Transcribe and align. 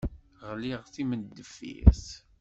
Ɣliɣ 0.49 0.79
d 0.83 0.87
timendeffirt. 0.93 2.07